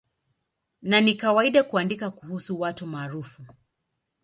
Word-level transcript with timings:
Na 0.81 1.01
ni 1.01 1.15
kawaida 1.15 1.63
kuandika 1.63 2.11
kuhusu 2.11 2.59
watu 2.59 2.87
maarufu. 2.87 3.45